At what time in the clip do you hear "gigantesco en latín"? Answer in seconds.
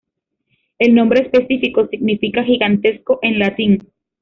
2.43-3.83